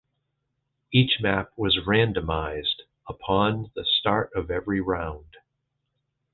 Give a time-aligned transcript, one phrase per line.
[0.91, 5.37] Each map was randomized upon the start of every round.